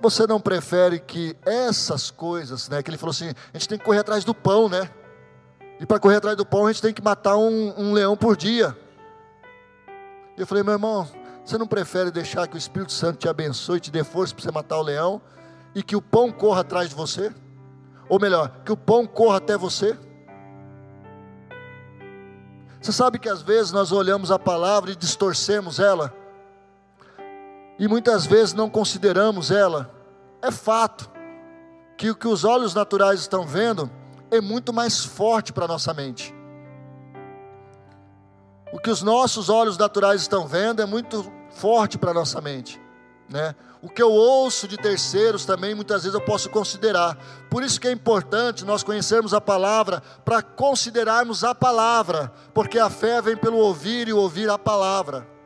[0.00, 2.82] você não prefere que essas coisas, né?
[2.82, 4.88] Que ele falou assim, a gente tem que correr atrás do pão, né?
[5.80, 8.36] E para correr atrás do pão a gente tem que matar um, um leão por
[8.36, 8.76] dia.
[10.36, 11.08] E eu falei, meu irmão,
[11.44, 14.52] você não prefere deixar que o Espírito Santo te abençoe, te dê força para você
[14.52, 15.20] matar o leão
[15.74, 17.32] e que o pão corra atrás de você?
[18.08, 19.96] Ou melhor, que o pão corra até você?
[22.80, 26.14] Você sabe que às vezes nós olhamos a palavra e distorcemos ela,
[27.78, 29.94] e muitas vezes não consideramos ela.
[30.42, 31.10] É fato
[31.96, 33.90] que o que os olhos naturais estão vendo
[34.30, 36.34] é muito mais forte para a nossa mente.
[38.72, 42.80] O que os nossos olhos naturais estão vendo é muito forte para a nossa mente,
[43.28, 43.54] né?
[43.80, 47.16] O que eu ouço de terceiros também muitas vezes eu posso considerar.
[47.48, 52.90] Por isso que é importante nós conhecermos a palavra para considerarmos a palavra, porque a
[52.90, 55.37] fé vem pelo ouvir e ouvir a palavra.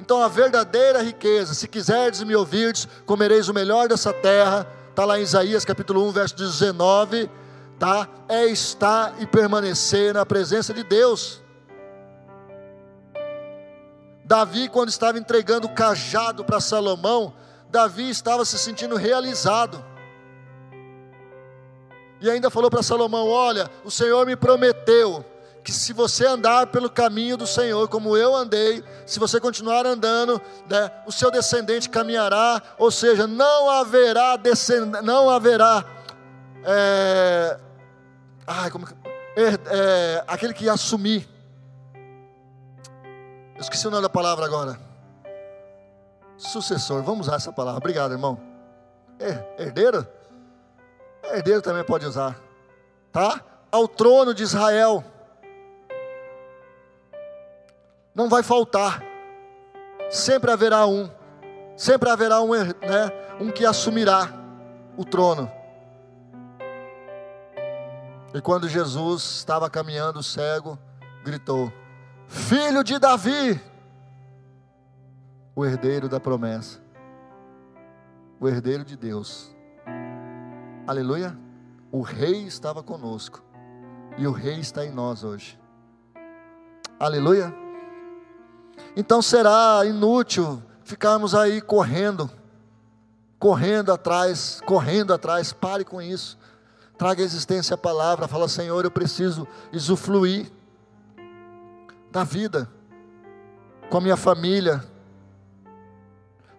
[0.00, 5.20] Então a verdadeira riqueza, se quiserdes me ouvirdes, comereis o melhor dessa terra, está lá
[5.20, 7.30] em Isaías capítulo 1, verso 19,
[7.78, 8.08] tá?
[8.26, 11.42] É estar e permanecer na presença de Deus.
[14.24, 17.34] Davi, quando estava entregando o cajado para Salomão,
[17.68, 19.84] Davi estava se sentindo realizado.
[22.22, 25.22] E ainda falou para Salomão: Olha, o Senhor me prometeu
[25.62, 30.40] que se você andar pelo caminho do Senhor, como eu andei, se você continuar andando,
[30.68, 35.02] né, o seu descendente caminhará, ou seja, não haverá descend...
[35.02, 35.84] não haverá
[36.64, 37.58] é...
[38.46, 38.86] Ai, como...
[39.36, 41.28] é, é, aquele que assumir
[43.60, 44.80] eu esqueci o nome da palavra agora.
[46.38, 47.76] Sucessor, vamos usar essa palavra.
[47.76, 48.40] Obrigado, irmão.
[49.58, 50.08] herdeiro?
[51.22, 52.40] Herdeiro também pode usar.
[53.12, 53.38] Tá?
[53.70, 55.04] Ao trono de Israel.
[58.20, 59.02] Não vai faltar.
[60.10, 61.08] Sempre haverá um.
[61.74, 64.30] Sempre haverá um, né, um que assumirá
[64.94, 65.50] o trono.
[68.34, 70.78] E quando Jesus estava caminhando cego,
[71.24, 71.72] gritou:
[72.28, 73.58] filho de Davi,
[75.56, 76.78] o herdeiro da promessa,
[78.38, 79.50] o herdeiro de Deus.
[80.86, 81.34] Aleluia.
[81.90, 83.42] O rei estava conosco
[84.18, 85.58] e o rei está em nós hoje.
[86.98, 87.69] Aleluia.
[88.96, 92.28] Então será inútil ficarmos aí correndo,
[93.38, 95.52] correndo atrás, correndo atrás.
[95.52, 96.36] Pare com isso.
[96.98, 98.26] Traga a existência a palavra.
[98.26, 100.50] Fala, Senhor, eu preciso usufruir
[102.10, 102.68] da vida,
[103.88, 104.84] com a minha família.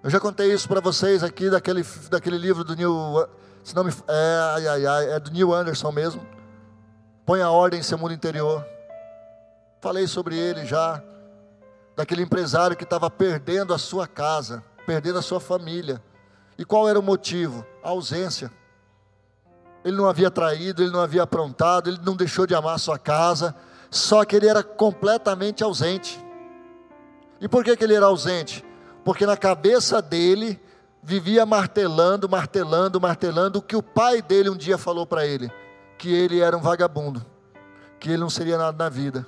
[0.01, 3.27] Eu já contei isso para vocês aqui daquele, daquele livro do Neil,
[3.63, 6.25] se não me, é, ai, ai, ai, é do Neil Anderson mesmo.
[7.25, 8.65] Põe a ordem em seu mundo interior.
[9.81, 11.03] Falei sobre ele já,
[11.95, 16.01] daquele empresário que estava perdendo a sua casa, perdendo a sua família.
[16.57, 17.65] E qual era o motivo?
[17.83, 18.51] A ausência.
[19.83, 22.99] Ele não havia traído, ele não havia aprontado, ele não deixou de amar a sua
[22.99, 23.55] casa,
[23.89, 26.23] só que ele era completamente ausente.
[27.39, 28.63] E por que, que ele era ausente?
[29.03, 30.61] Porque na cabeça dele,
[31.01, 35.51] vivia martelando, martelando, martelando o que o pai dele um dia falou para ele:
[35.97, 37.25] que ele era um vagabundo,
[37.99, 39.25] que ele não seria nada na vida.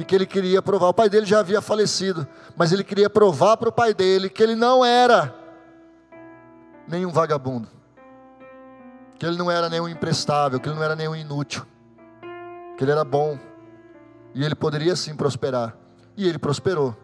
[0.00, 0.88] E que ele queria provar.
[0.88, 4.42] O pai dele já havia falecido, mas ele queria provar para o pai dele que
[4.42, 5.34] ele não era
[6.88, 7.68] nenhum vagabundo,
[9.18, 11.66] que ele não era nenhum imprestável, que ele não era nenhum inútil,
[12.78, 13.38] que ele era bom,
[14.34, 15.76] e ele poderia sim prosperar.
[16.16, 16.96] E ele prosperou.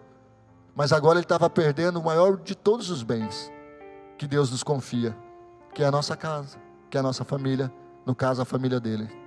[0.75, 3.53] Mas agora ele estava perdendo o maior de todos os bens
[4.17, 5.15] que Deus nos confia,
[5.75, 6.57] que é a nossa casa,
[6.89, 7.71] que é a nossa família,
[8.07, 9.26] no caso a família dele.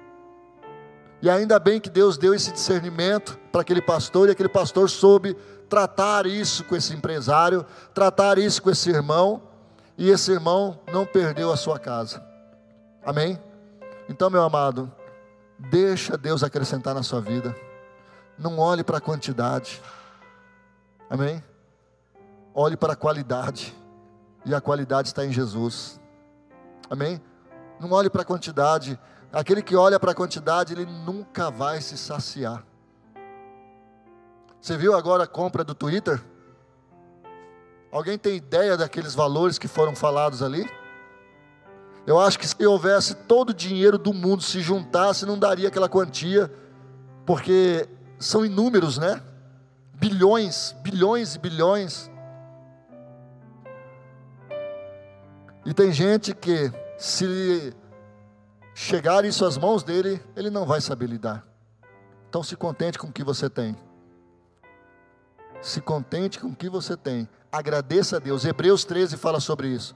[1.21, 5.35] E ainda bem que Deus deu esse discernimento para aquele pastor e aquele pastor soube
[5.69, 9.41] tratar isso com esse empresário, tratar isso com esse irmão,
[9.97, 12.23] e esse irmão não perdeu a sua casa.
[13.05, 13.39] Amém?
[14.07, 14.91] Então, meu amado,
[15.57, 17.55] deixa Deus acrescentar na sua vida.
[18.37, 19.81] Não olhe para a quantidade.
[21.09, 21.43] Amém?
[22.53, 23.75] Olhe para a qualidade.
[24.45, 25.99] E a qualidade está em Jesus.
[26.89, 27.21] Amém?
[27.77, 28.97] Não olhe para a quantidade.
[29.31, 32.65] Aquele que olha para a quantidade, ele nunca vai se saciar.
[34.59, 36.19] Você viu agora a compra do Twitter?
[37.91, 40.69] Alguém tem ideia daqueles valores que foram falados ali?
[42.07, 45.87] Eu acho que se houvesse todo o dinheiro do mundo se juntasse, não daria aquela
[45.87, 46.51] quantia,
[47.25, 47.87] porque
[48.17, 49.21] são inúmeros, né?
[49.93, 52.09] Bilhões, bilhões e bilhões.
[55.65, 57.73] E tem gente que, se
[58.79, 61.45] chegar isso às mãos dele, ele não vai saber lidar.
[62.29, 63.75] Então se contente com o que você tem.
[65.61, 67.27] Se contente com o que você tem.
[67.51, 68.45] Agradeça a Deus.
[68.45, 69.93] Hebreus 13 fala sobre isso.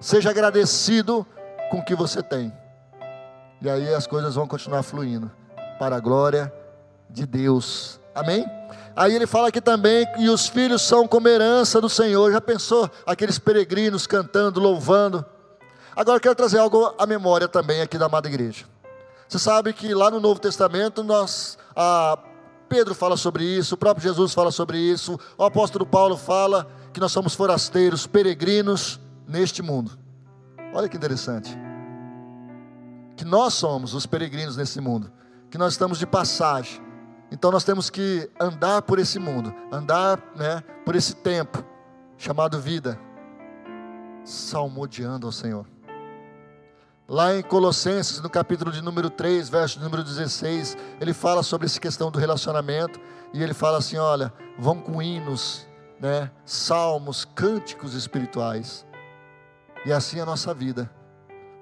[0.00, 1.24] Seja agradecido
[1.70, 2.52] com o que você tem.
[3.62, 5.30] E aí as coisas vão continuar fluindo
[5.78, 6.52] para a glória
[7.08, 8.00] de Deus.
[8.12, 8.44] Amém?
[8.96, 12.32] Aí ele fala aqui também que os filhos são como herança do Senhor.
[12.32, 15.24] Já pensou aqueles peregrinos cantando, louvando?
[15.96, 18.66] Agora eu quero trazer algo à memória também aqui da amada igreja.
[19.28, 22.18] Você sabe que lá no Novo Testamento nós, a
[22.68, 27.00] Pedro fala sobre isso, o próprio Jesus fala sobre isso, o apóstolo Paulo fala que
[27.00, 29.92] nós somos forasteiros, peregrinos neste mundo.
[30.72, 31.56] Olha que interessante.
[33.16, 35.12] Que nós somos os peregrinos nesse mundo,
[35.50, 36.82] que nós estamos de passagem.
[37.30, 41.64] Então nós temos que andar por esse mundo, andar né, por esse tempo
[42.18, 42.98] chamado vida,
[44.24, 45.73] salmodiando ao Senhor.
[47.08, 51.78] Lá em Colossenses, no capítulo de número 3, verso número 16, ele fala sobre essa
[51.78, 52.98] questão do relacionamento,
[53.32, 55.66] e ele fala assim: olha, vão com hinos,
[56.00, 58.86] né, salmos, cânticos espirituais.
[59.84, 60.90] E assim é a nossa vida.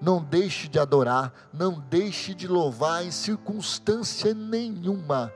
[0.00, 5.32] Não deixe de adorar, não deixe de louvar em circunstância nenhuma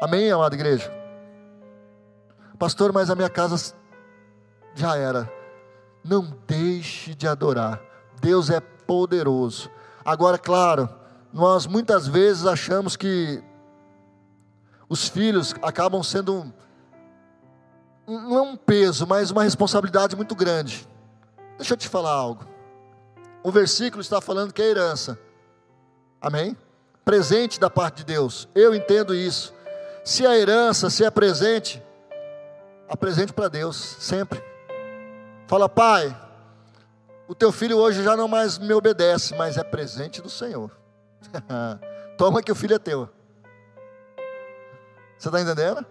[0.00, 0.92] Amém, amada igreja?
[2.56, 3.74] Pastor, mas a minha casa
[4.74, 5.28] já era.
[6.04, 7.80] Não deixe de adorar.
[8.18, 9.70] Deus é poderoso.
[10.04, 10.88] Agora, claro,
[11.32, 13.42] nós muitas vezes achamos que
[14.88, 16.52] os filhos acabam sendo
[18.06, 20.88] não é um peso, mas uma responsabilidade muito grande.
[21.58, 22.46] Deixa eu te falar algo.
[23.42, 25.18] O versículo está falando que é herança.
[26.18, 26.56] Amém?
[27.04, 28.48] Presente da parte de Deus.
[28.54, 29.52] Eu entendo isso.
[30.04, 31.82] Se é herança, se é presente,
[32.88, 34.42] apresente para Deus, sempre.
[35.46, 36.16] Fala, pai,
[37.28, 40.70] o teu filho hoje já não mais me obedece, mas é presente do Senhor.
[42.16, 43.08] Toma que o filho é teu.
[45.18, 45.84] Você está entendendo?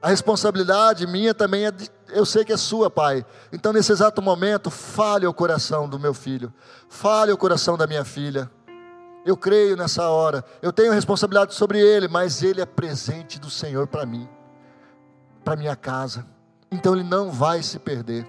[0.00, 3.26] A responsabilidade minha também é, de, eu sei que é sua, pai.
[3.52, 6.54] Então, nesse exato momento, fale o coração do meu filho,
[6.88, 8.48] fale o coração da minha filha.
[9.24, 10.44] Eu creio nessa hora.
[10.62, 14.28] Eu tenho responsabilidade sobre ele, mas ele é presente do Senhor para mim,
[15.42, 16.24] para minha casa.
[16.70, 18.24] Então ele não vai se perder.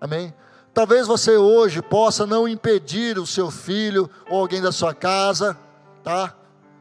[0.00, 0.32] Amém?
[0.78, 5.58] Talvez você hoje possa não impedir o seu filho ou alguém da sua casa,
[6.04, 6.32] tá?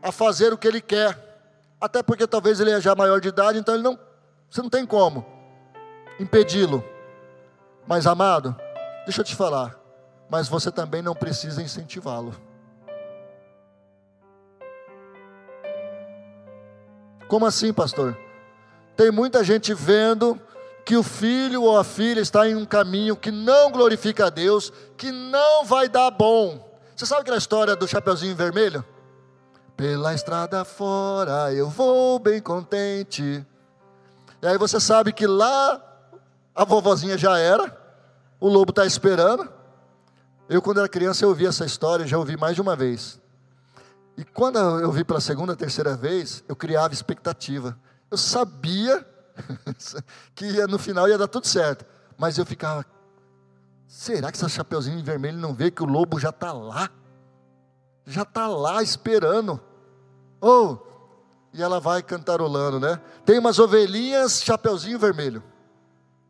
[0.03, 1.17] A fazer o que ele quer.
[1.81, 3.97] Até porque talvez ele é já maior de idade, então ele não,
[4.47, 5.25] você não tem como
[6.19, 6.85] impedi-lo.
[7.87, 8.55] Mas amado,
[9.03, 9.75] deixa eu te falar,
[10.29, 12.35] mas você também não precisa incentivá-lo.
[17.27, 18.15] Como assim, pastor?
[18.95, 20.39] Tem muita gente vendo
[20.87, 24.71] que o filho ou a filha está em um caminho que não glorifica a Deus,
[24.95, 26.65] que não vai dar bom.
[26.95, 28.85] Você sabe aquela história do Chapeuzinho Vermelho?
[29.75, 33.45] Pela estrada fora eu vou bem contente.
[34.41, 35.83] E aí você sabe que lá
[36.55, 37.77] a vovozinha já era,
[38.39, 39.45] o lobo está esperando.
[40.47, 43.19] Eu, quando era criança, eu ouvi essa história, já ouvi mais de uma vez.
[44.17, 47.77] E quando eu vi pela segunda, terceira vez, eu criava expectativa.
[48.09, 49.05] Eu sabia
[50.35, 51.85] que no final ia dar tudo certo,
[52.17, 52.85] mas eu ficava,
[53.87, 56.89] Será que essa chapeuzinho vermelho não vê que o lobo já está lá?
[58.05, 59.59] Já está lá esperando.
[60.41, 60.77] Oh,
[61.53, 62.99] e ela vai cantarolando, né?
[63.25, 65.41] Tem umas ovelhinhas, chapeuzinho vermelho,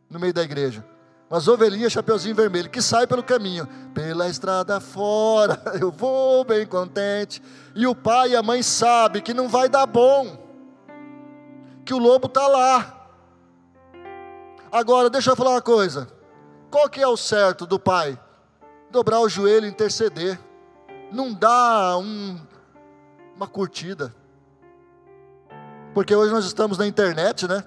[0.08, 0.84] no meio da igreja.
[1.28, 7.42] Umas ovelhinhas, chapeuzinho vermelho, que sai pelo caminho, pela estrada fora, eu vou bem contente.
[7.74, 10.38] E o pai e a mãe sabem que não vai dar bom,
[11.84, 12.97] que o lobo está lá.
[14.70, 16.08] Agora, deixa eu falar uma coisa.
[16.70, 18.18] Qual que é o certo do pai?
[18.90, 20.38] Dobrar o joelho e interceder.
[21.10, 22.38] Não dá um,
[23.34, 24.14] uma curtida.
[25.94, 27.64] Porque hoje nós estamos na internet, né?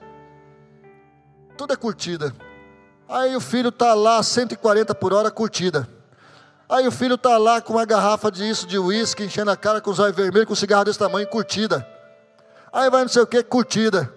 [1.57, 2.33] Tudo é curtida.
[3.09, 5.87] Aí o filho está lá, 140 por hora, curtida.
[6.69, 9.91] Aí o filho está lá com uma garrafa disso, de uísque, enchendo a cara com
[9.91, 11.85] os olhos vermelhos, com um cigarro desse tamanho, curtida.
[12.71, 14.13] Aí vai não sei o que, curtida.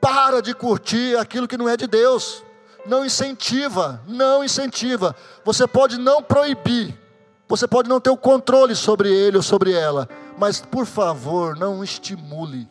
[0.00, 2.42] Para de curtir aquilo que não é de Deus.
[2.86, 5.14] Não incentiva, não incentiva.
[5.44, 6.98] Você pode não proibir,
[7.46, 10.08] você pode não ter o controle sobre ele ou sobre ela,
[10.38, 12.68] mas por favor, não estimule.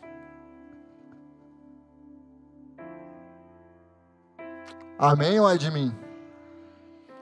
[4.98, 5.94] Amém ou é de mim?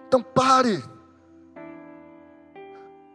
[0.09, 0.83] Então pare.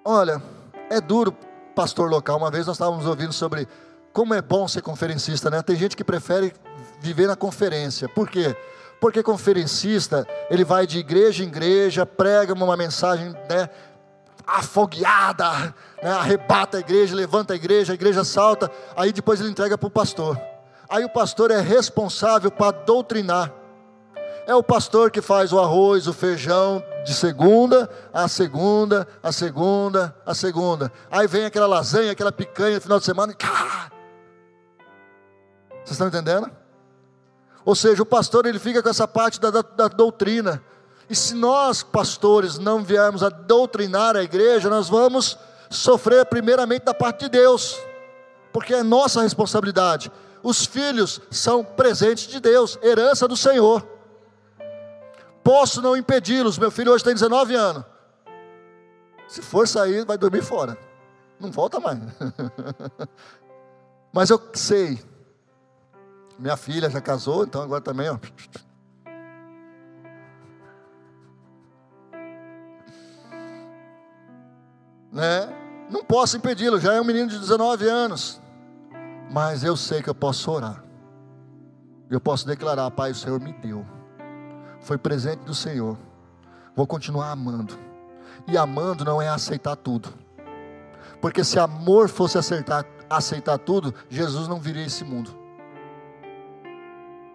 [0.05, 0.41] Olha,
[0.89, 1.35] é duro,
[1.75, 2.37] pastor local.
[2.37, 3.67] Uma vez nós estávamos ouvindo sobre
[4.13, 5.61] como é bom ser conferencista, né?
[5.63, 6.53] Tem gente que prefere
[7.01, 8.07] viver na conferência.
[8.07, 8.55] Por quê?
[9.01, 13.67] Porque conferencista, ele vai de igreja em igreja, prega uma mensagem, né?
[14.45, 16.11] Afogueada, né?
[16.11, 19.91] arrebata a igreja, levanta a igreja, a igreja salta, aí depois ele entrega para o
[19.91, 20.39] pastor.
[20.87, 23.51] Aí o pastor é responsável para doutrinar.
[24.45, 30.15] É o pastor que faz o arroz, o feijão de segunda a segunda, a segunda,
[30.25, 30.91] a segunda.
[31.09, 33.35] Aí vem aquela lasanha, aquela picanha no final de semana.
[35.83, 36.49] Vocês estão entendendo?
[37.65, 40.61] Ou seja, o pastor ele fica com essa parte da, da, da doutrina.
[41.09, 45.37] E se nós, pastores, não viermos a doutrinar a igreja, nós vamos
[45.69, 47.77] sofrer primeiramente da parte de Deus,
[48.51, 50.11] porque é nossa responsabilidade.
[50.41, 53.93] Os filhos são presentes de Deus, herança do Senhor
[55.43, 56.57] posso não impedi-los.
[56.57, 57.83] Meu filho hoje tem 19 anos.
[59.27, 60.77] Se for sair, vai dormir fora.
[61.39, 61.99] Não volta mais.
[64.13, 65.03] Mas eu sei.
[66.37, 68.17] Minha filha já casou, então agora também, ó.
[75.11, 75.47] Né?
[75.89, 78.41] Não posso impedi-lo, já é um menino de 19 anos.
[79.31, 80.83] Mas eu sei que eu posso orar.
[82.09, 83.85] Eu posso declarar, Pai, o Senhor me deu
[84.83, 85.97] foi presente do Senhor.
[86.75, 87.77] Vou continuar amando.
[88.45, 90.13] E amando não é aceitar tudo.
[91.21, 95.33] Porque se amor fosse aceitar, aceitar tudo, Jesus não viria esse mundo.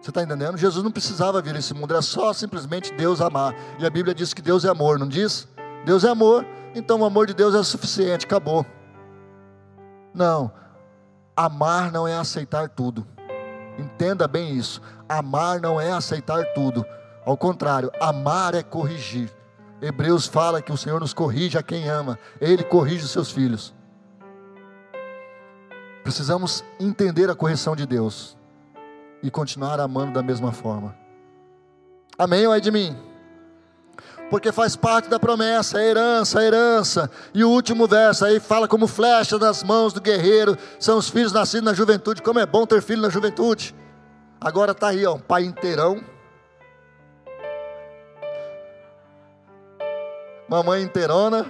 [0.01, 0.57] Você está entendendo?
[0.57, 3.53] Jesus não precisava vir a esse mundo, era só simplesmente Deus amar.
[3.77, 5.47] E a Bíblia diz que Deus é amor, não diz?
[5.85, 8.65] Deus é amor, então o amor de Deus é suficiente, acabou.
[10.13, 10.51] Não,
[11.35, 13.05] amar não é aceitar tudo.
[13.77, 14.81] Entenda bem isso.
[15.07, 16.85] Amar não é aceitar tudo.
[17.25, 19.29] Ao contrário, amar é corrigir.
[19.81, 23.73] Hebreus fala que o Senhor nos corrige a quem ama, Ele corrige os seus filhos.
[26.03, 28.38] Precisamos entender a correção de Deus
[29.21, 30.95] e continuar amando da mesma forma.
[32.17, 32.97] Amém ou é de mim?
[34.29, 37.11] Porque faz parte da promessa, a herança, a herança.
[37.33, 41.33] E o último verso aí fala como flecha nas mãos do guerreiro, são os filhos
[41.33, 42.21] nascidos na juventude.
[42.21, 43.75] Como é bom ter filho na juventude.
[44.39, 46.01] Agora está aí, ó, um pai inteirão
[50.49, 51.45] mamãe inteirona,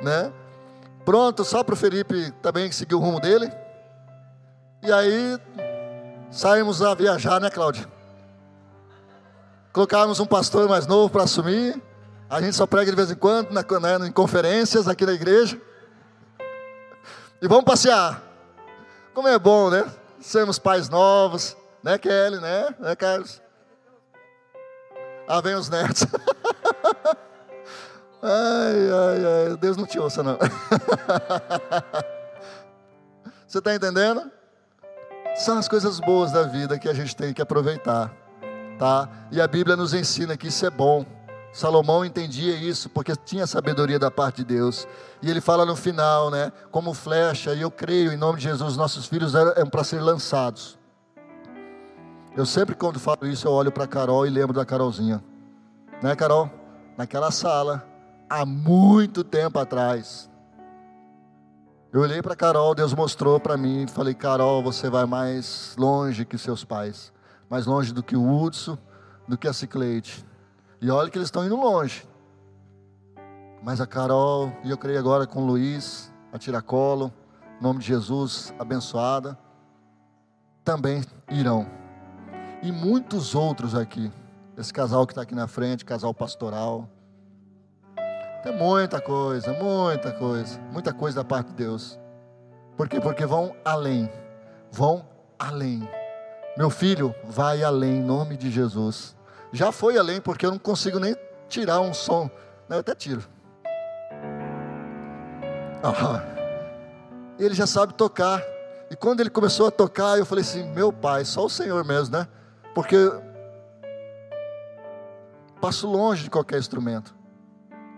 [0.00, 0.32] né?
[1.04, 3.50] Pronto, só para o Felipe também seguir o rumo dele.
[4.82, 5.36] E aí
[6.30, 7.86] saímos a viajar, né, Cláudia?
[9.72, 11.80] Colocávamos um pastor mais novo para assumir.
[12.28, 15.60] A gente só prega de vez em quando, na, né, em conferências aqui na igreja.
[17.40, 18.22] E vamos passear.
[19.14, 19.84] Como é bom, né?
[20.20, 22.74] Sermos pais novos, né, Kelly, né?
[22.78, 23.40] Né, Carlos?
[25.26, 26.06] Ah, vem os netos.
[28.22, 30.38] ai, ai, ai, Deus não te ouça, não.
[33.46, 34.37] Você está entendendo?
[35.38, 38.12] São as coisas boas da vida que a gente tem que aproveitar,
[38.76, 39.08] tá?
[39.30, 41.06] E a Bíblia nos ensina que isso é bom.
[41.52, 44.86] Salomão entendia isso porque tinha sabedoria da parte de Deus.
[45.22, 46.50] E ele fala no final, né?
[46.72, 50.76] Como flecha, e eu creio em nome de Jesus, nossos filhos eram para ser lançados.
[52.36, 55.22] Eu sempre, quando falo isso, eu olho para Carol e lembro da Carolzinha.
[56.02, 56.50] Né, Carol?
[56.96, 57.86] Naquela sala,
[58.28, 60.27] há muito tempo atrás.
[61.98, 66.38] Eu olhei para Carol, Deus mostrou para mim falei: Carol, você vai mais longe que
[66.38, 67.12] seus pais,
[67.50, 68.78] mais longe do que o Hudson,
[69.26, 70.24] do que a Cicleide.
[70.80, 72.08] E olha que eles estão indo longe.
[73.64, 77.12] Mas a Carol, e eu creio agora com o Luiz, a Tiracolo,
[77.58, 79.36] em nome de Jesus, abençoada,
[80.64, 81.66] também irão.
[82.62, 84.08] E muitos outros aqui.
[84.56, 86.88] Esse casal que está aqui na frente, casal pastoral.
[88.42, 91.98] Tem muita coisa, muita coisa, muita coisa da parte de Deus.
[92.76, 93.00] Por quê?
[93.00, 94.08] Porque vão além.
[94.70, 95.04] Vão
[95.36, 95.88] além.
[96.56, 99.16] Meu filho, vai além, em nome de Jesus.
[99.52, 101.16] Já foi além, porque eu não consigo nem
[101.48, 102.30] tirar um som.
[102.68, 103.24] Eu até tiro.
[105.82, 106.22] Ah,
[107.40, 108.40] ele já sabe tocar.
[108.90, 112.16] E quando ele começou a tocar, eu falei assim: Meu pai, só o Senhor mesmo,
[112.16, 112.28] né?
[112.72, 112.96] Porque
[115.60, 117.17] passo longe de qualquer instrumento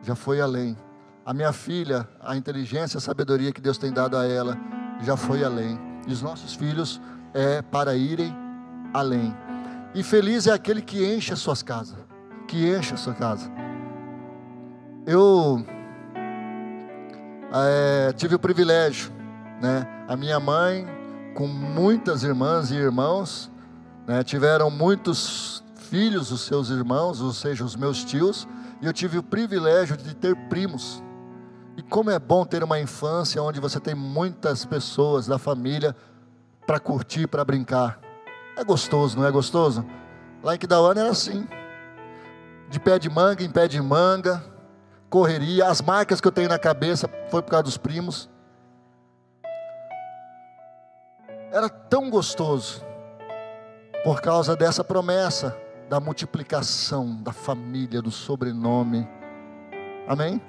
[0.03, 0.77] já foi além.
[1.25, 4.57] A minha filha, a inteligência, a sabedoria que Deus tem dado a ela,
[5.03, 5.79] já foi além.
[6.07, 7.01] E os nossos filhos
[7.35, 8.35] é para irem
[8.93, 9.35] além.
[9.95, 11.99] E feliz é aquele que enche as suas casas,
[12.49, 13.51] que enche a sua casa.
[15.07, 15.65] Eu
[17.53, 19.11] é, tive o privilégio,
[19.61, 19.87] né?
[20.09, 20.87] A minha mãe,
[21.35, 23.51] com muitas irmãs e irmãos,
[24.07, 28.47] né, tiveram muitos filhos, os seus irmãos, ou seja, os meus tios,
[28.81, 31.03] e eu tive o privilégio de ter primos.
[31.77, 35.95] E como é bom ter uma infância onde você tem muitas pessoas da família
[36.67, 38.01] para curtir, para brincar.
[38.57, 39.85] É gostoso, não é gostoso?
[40.43, 41.47] Lá em Quidauana era assim.
[42.69, 44.43] De pé de manga em pé de manga,
[45.09, 45.67] correria.
[45.67, 48.31] As marcas que eu tenho na cabeça foi por causa dos primos.
[51.53, 52.83] Era tão gostoso
[54.05, 55.57] por causa dessa promessa
[55.91, 59.09] da multiplicação da família, do sobrenome.
[60.07, 60.41] Amém?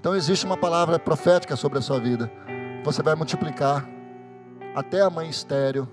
[0.00, 2.32] Então existe uma palavra profética sobre a sua vida.
[2.82, 3.86] Você vai multiplicar
[4.74, 5.86] até a mãe estéreo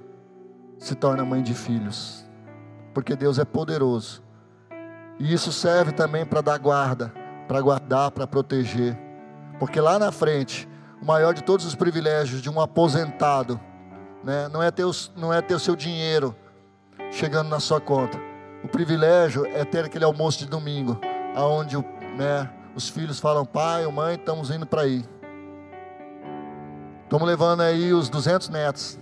[0.78, 2.26] se torna mãe de filhos.
[2.94, 4.24] Porque Deus é poderoso.
[5.20, 7.14] E isso serve também para dar guarda,
[7.50, 8.98] para guardar, para proteger.
[9.60, 10.70] Porque lá na frente,
[11.02, 13.60] o maior de todos os privilégios de um aposentado,
[14.24, 16.34] né, não, é ter os, não é ter o seu dinheiro
[17.12, 18.29] chegando na sua conta,
[18.64, 21.00] o privilégio é ter aquele almoço de domingo,
[21.36, 21.78] aonde
[22.18, 25.06] né, os filhos falam: pai mãe, estamos indo para aí.
[27.04, 29.00] Estamos levando aí os 200 netos.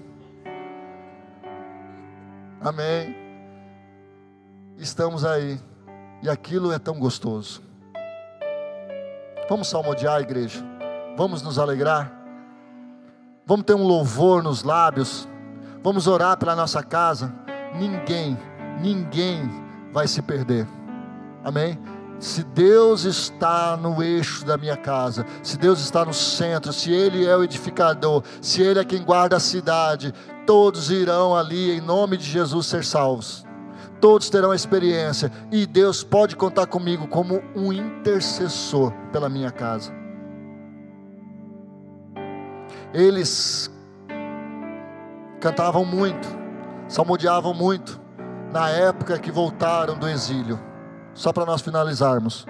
[2.62, 3.16] Amém.
[4.78, 5.60] Estamos aí.
[6.22, 7.62] E aquilo é tão gostoso.
[9.50, 10.64] Vamos salmodiar, igreja.
[11.18, 12.12] Vamos nos alegrar.
[13.46, 15.28] Vamos ter um louvor nos lábios.
[15.84, 17.34] Vamos orar pela nossa casa.
[17.76, 18.38] Ninguém
[18.82, 19.50] ninguém
[19.92, 20.68] vai se perder.
[21.44, 21.80] Amém?
[22.20, 27.26] Se Deus está no eixo da minha casa, se Deus está no centro, se Ele
[27.26, 30.14] é o edificador, se Ele é quem guarda a cidade,
[30.46, 33.46] todos irão ali em nome de Jesus ser salvos.
[34.02, 39.92] Todos terão experiência e Deus pode contar comigo como um intercessor pela minha casa.
[42.94, 43.72] Eles
[45.40, 46.28] cantavam muito,
[46.88, 48.00] salmodiavam muito,
[48.58, 50.60] na época que voltaram do exílio.
[51.14, 52.44] Só para nós finalizarmos.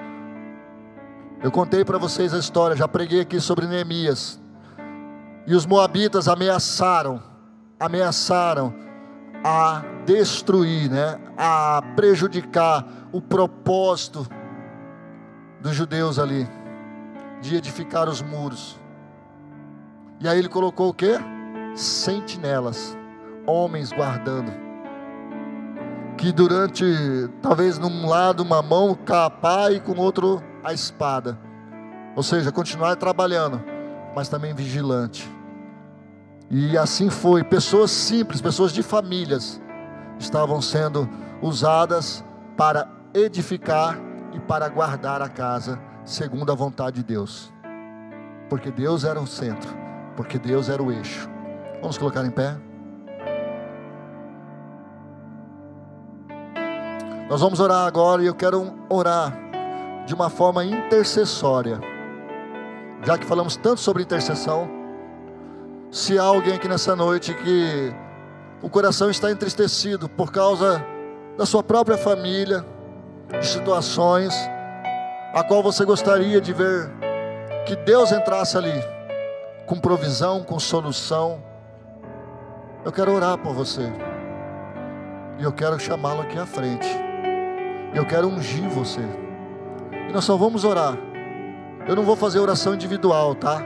[1.43, 4.39] Eu contei para vocês a história, já preguei aqui sobre Neemias.
[5.45, 7.22] E os moabitas ameaçaram,
[7.78, 8.74] ameaçaram
[9.43, 14.26] a destruir, né, a prejudicar o propósito
[15.60, 16.47] dos judeus ali
[17.41, 18.80] de edificar os muros.
[20.22, 21.20] E aí ele colocou o quê?
[21.76, 22.97] Sentinelas,
[23.45, 24.66] homens guardando
[26.18, 26.84] que durante,
[27.41, 31.38] talvez num lado uma mão capar e com outro a espada.
[32.15, 33.61] Ou seja, continuar trabalhando,
[34.15, 35.32] mas também vigilante.
[36.49, 39.61] E assim foi, pessoas simples, pessoas de famílias,
[40.18, 41.07] estavam sendo
[41.41, 42.24] usadas
[42.55, 43.99] para edificar
[44.34, 47.53] e para guardar a casa, segundo a vontade de Deus.
[48.49, 49.70] Porque Deus era o centro,
[50.15, 51.30] porque Deus era o eixo.
[51.82, 52.57] Vamos colocar em pé?
[57.30, 59.38] Nós vamos orar agora e eu quero orar
[60.05, 61.78] de uma forma intercessória.
[63.03, 64.69] Já que falamos tanto sobre intercessão,
[65.91, 67.93] se há alguém aqui nessa noite que
[68.61, 70.82] o coração está entristecido por causa
[71.38, 72.65] da sua própria família,
[73.39, 74.34] de situações,
[75.34, 76.89] a qual você gostaria de ver
[77.65, 78.82] que Deus entrasse ali,
[79.65, 81.43] com provisão, com solução,
[82.86, 83.91] eu quero orar por você,
[85.38, 87.07] e eu quero chamá-lo aqui à frente.
[87.93, 89.01] Eu quero ungir você.
[90.09, 90.97] E nós só vamos orar.
[91.88, 93.61] Eu não vou fazer oração individual, tá?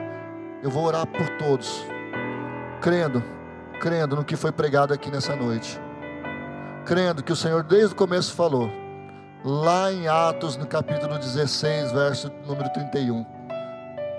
[0.61, 1.86] Eu vou orar por todos.
[2.80, 3.24] Crendo,
[3.80, 5.80] crendo no que foi pregado aqui nessa noite.
[6.86, 8.69] Crendo que o Senhor desde o começo falou
[9.43, 13.26] lá em Atos, no capítulo 16, verso número 31.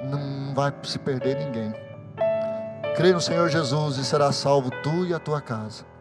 [0.04, 1.72] Não vai se perder ninguém.
[2.96, 5.91] Crê no Senhor Jesus e será salvo tu e a tua casa.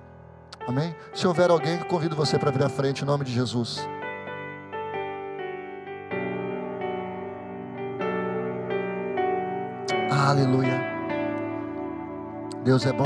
[0.67, 0.95] Amém?
[1.13, 3.87] Se houver alguém, convido você para vir à frente em nome de Jesus.
[10.09, 10.79] Aleluia.
[12.63, 13.03] Deus é bom.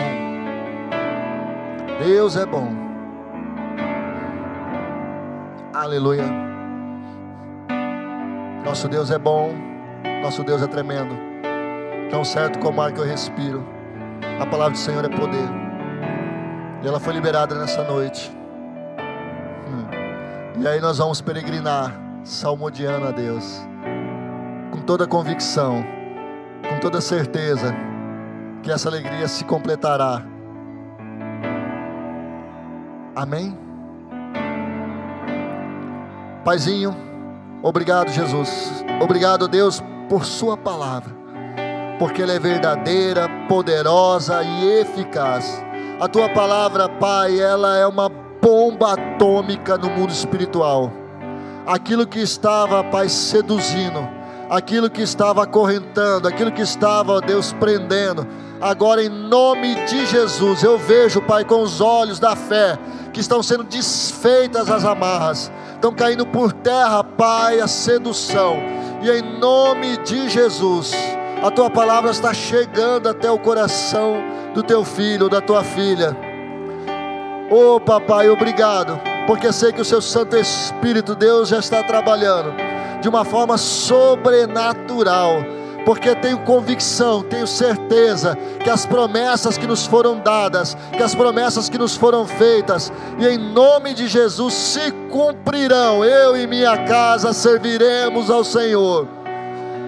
[1.99, 2.67] Deus é bom.
[5.73, 6.25] Aleluia.
[8.65, 9.53] Nosso Deus é bom.
[10.21, 11.15] Nosso Deus é tremendo.
[12.09, 13.65] Tão certo como o ar que eu respiro.
[14.39, 15.64] A palavra do Senhor é poder.
[16.85, 18.31] E ela foi liberada nessa noite.
[19.67, 20.61] Hum.
[20.61, 21.91] E aí nós vamos peregrinar,
[22.23, 23.59] salmodiando a Deus,
[24.69, 25.83] com toda convicção,
[26.69, 27.75] com toda certeza,
[28.61, 30.21] que essa alegria se completará.
[33.15, 33.57] Amém?
[36.43, 36.95] Paizinho,
[37.63, 38.85] obrigado, Jesus.
[39.01, 41.11] Obrigado, Deus, por Sua palavra,
[41.97, 45.65] porque ela é verdadeira, poderosa e eficaz.
[45.99, 50.91] A Tua palavra, Pai, ela é uma bomba atômica no mundo espiritual.
[51.65, 54.07] Aquilo que estava, Pai, seduzindo,
[54.49, 58.27] aquilo que estava acorrentando, aquilo que estava, Deus, prendendo.
[58.61, 62.77] Agora, em nome de Jesus, eu vejo, Pai, com os olhos da fé,
[63.13, 65.51] que estão sendo desfeitas as amarras
[65.85, 68.57] estão caindo por terra, Pai, a sedução.
[69.03, 70.93] E em nome de Jesus,
[71.43, 74.15] a tua palavra está chegando até o coração
[74.55, 76.15] do teu filho, da tua filha.
[77.51, 82.53] Oh, papai, obrigado, porque sei que o seu Santo Espírito, Deus, já está trabalhando
[83.01, 85.43] de uma forma sobrenatural
[85.85, 91.69] porque tenho convicção, tenho certeza que as promessas que nos foram dadas, que as promessas
[91.69, 96.03] que nos foram feitas, e em nome de Jesus se cumprirão.
[96.03, 99.07] Eu e minha casa serviremos ao Senhor.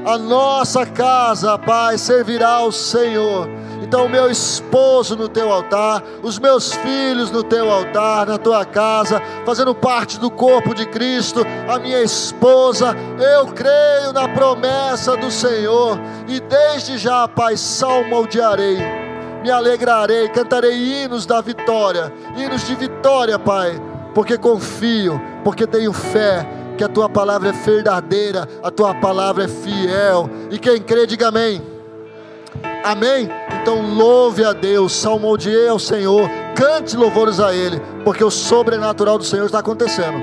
[0.05, 3.49] A nossa casa, Pai, servirá ao Senhor
[3.88, 9.22] então, meu esposo no teu altar, os meus filhos no teu altar, na tua casa,
[9.46, 15.98] fazendo parte do corpo de Cristo, a minha esposa, eu creio na promessa do Senhor,
[16.28, 18.78] e desde já, Pai, salmodiarei,
[19.42, 23.82] me alegrarei, cantarei hinos da vitória, hinos de vitória, Pai,
[24.14, 26.46] porque confio, porque tenho fé,
[26.78, 31.30] que a tua palavra é verdadeira, a tua palavra é fiel, e quem crê, diga
[31.30, 31.62] amém.
[32.84, 33.30] Amém?
[33.68, 39.26] Então louve a Deus, salmodie ao Senhor, cante louvores a Ele, porque o sobrenatural do
[39.26, 40.18] Senhor está acontecendo.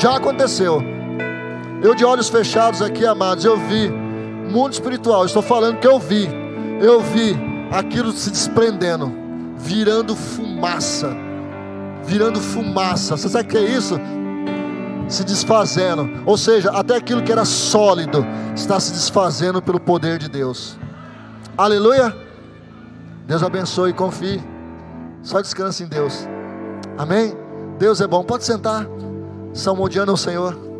[0.00, 0.82] Já aconteceu.
[1.80, 5.24] Eu de olhos fechados aqui, amados, eu vi mundo espiritual.
[5.24, 6.28] Estou falando que eu vi.
[6.80, 7.36] Eu vi
[7.70, 9.12] aquilo se desprendendo,
[9.56, 11.16] virando fumaça.
[12.04, 13.16] Virando fumaça.
[13.16, 14.00] Você sabe o que é isso?
[15.06, 16.10] Se desfazendo.
[16.26, 20.76] Ou seja, até aquilo que era sólido está se desfazendo pelo poder de Deus.
[21.56, 22.23] Aleluia.
[23.26, 24.42] Deus abençoe, confie.
[25.22, 26.26] Só descanse em Deus.
[26.98, 27.34] Amém?
[27.78, 28.22] Deus é bom.
[28.22, 28.86] Pode sentar.
[29.52, 30.73] Salmodiando ao Senhor.